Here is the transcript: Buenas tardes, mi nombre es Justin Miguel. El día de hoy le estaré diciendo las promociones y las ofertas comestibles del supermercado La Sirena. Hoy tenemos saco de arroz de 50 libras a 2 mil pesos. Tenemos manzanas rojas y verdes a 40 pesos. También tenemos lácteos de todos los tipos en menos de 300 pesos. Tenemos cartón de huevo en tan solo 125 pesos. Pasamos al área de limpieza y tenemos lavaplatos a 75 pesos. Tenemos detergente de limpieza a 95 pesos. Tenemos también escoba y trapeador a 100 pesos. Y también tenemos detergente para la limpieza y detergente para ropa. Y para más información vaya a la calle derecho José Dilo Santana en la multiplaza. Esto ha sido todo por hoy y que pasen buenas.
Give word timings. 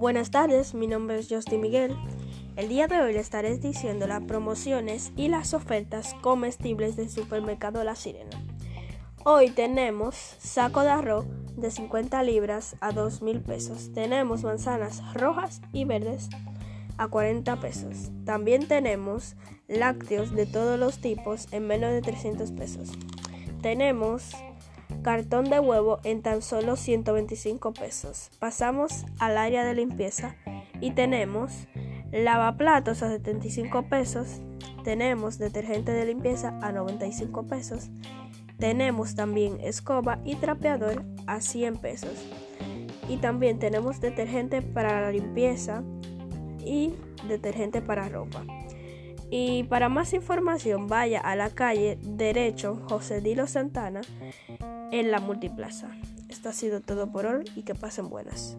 Buenas 0.00 0.30
tardes, 0.30 0.72
mi 0.72 0.86
nombre 0.86 1.18
es 1.18 1.28
Justin 1.28 1.60
Miguel. 1.60 1.94
El 2.56 2.70
día 2.70 2.86
de 2.86 3.02
hoy 3.02 3.12
le 3.12 3.20
estaré 3.20 3.58
diciendo 3.58 4.06
las 4.06 4.22
promociones 4.22 5.12
y 5.14 5.28
las 5.28 5.52
ofertas 5.52 6.14
comestibles 6.22 6.96
del 6.96 7.10
supermercado 7.10 7.84
La 7.84 7.94
Sirena. 7.94 8.42
Hoy 9.26 9.50
tenemos 9.50 10.14
saco 10.38 10.80
de 10.80 10.88
arroz 10.88 11.26
de 11.54 11.70
50 11.70 12.22
libras 12.22 12.76
a 12.80 12.92
2 12.92 13.20
mil 13.20 13.42
pesos. 13.42 13.92
Tenemos 13.92 14.42
manzanas 14.42 15.02
rojas 15.12 15.60
y 15.70 15.84
verdes 15.84 16.30
a 16.96 17.08
40 17.08 17.60
pesos. 17.60 18.10
También 18.24 18.68
tenemos 18.68 19.36
lácteos 19.68 20.34
de 20.34 20.46
todos 20.46 20.78
los 20.78 21.02
tipos 21.02 21.46
en 21.52 21.66
menos 21.66 21.90
de 21.90 22.00
300 22.00 22.52
pesos. 22.52 22.92
Tenemos 23.60 24.30
cartón 25.02 25.50
de 25.50 25.60
huevo 25.60 25.98
en 26.04 26.22
tan 26.22 26.42
solo 26.42 26.76
125 26.76 27.72
pesos. 27.72 28.30
Pasamos 28.38 29.04
al 29.18 29.36
área 29.36 29.64
de 29.64 29.74
limpieza 29.74 30.36
y 30.80 30.92
tenemos 30.92 31.68
lavaplatos 32.12 33.02
a 33.02 33.08
75 33.08 33.88
pesos. 33.88 34.40
Tenemos 34.84 35.38
detergente 35.38 35.92
de 35.92 36.06
limpieza 36.06 36.58
a 36.62 36.72
95 36.72 37.46
pesos. 37.46 37.90
Tenemos 38.58 39.14
también 39.14 39.58
escoba 39.60 40.18
y 40.24 40.36
trapeador 40.36 41.04
a 41.26 41.40
100 41.40 41.76
pesos. 41.78 42.26
Y 43.08 43.16
también 43.16 43.58
tenemos 43.58 44.00
detergente 44.00 44.62
para 44.62 45.00
la 45.00 45.10
limpieza 45.10 45.82
y 46.64 46.94
detergente 47.26 47.80
para 47.80 48.08
ropa. 48.08 48.44
Y 49.30 49.64
para 49.64 49.88
más 49.88 50.12
información 50.12 50.88
vaya 50.88 51.20
a 51.20 51.36
la 51.36 51.50
calle 51.50 51.98
derecho 52.02 52.80
José 52.88 53.20
Dilo 53.20 53.46
Santana 53.46 54.00
en 54.90 55.10
la 55.10 55.20
multiplaza. 55.20 55.88
Esto 56.28 56.48
ha 56.48 56.52
sido 56.52 56.80
todo 56.80 57.10
por 57.10 57.26
hoy 57.26 57.44
y 57.54 57.62
que 57.62 57.74
pasen 57.74 58.08
buenas. 58.08 58.56